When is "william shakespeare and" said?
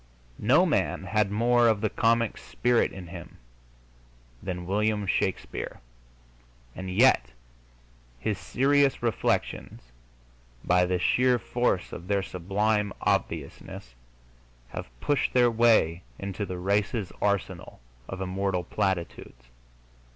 4.65-6.89